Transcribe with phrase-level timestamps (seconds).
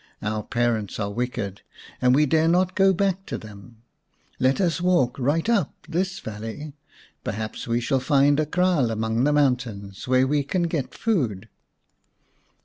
[0.23, 1.61] Our parents are wicked,
[2.01, 3.83] and we dare not go back to them.
[4.39, 6.73] Let us walk right up this valley;
[7.23, 11.49] perhaps we shall find a kraal among the mountains where we can get food."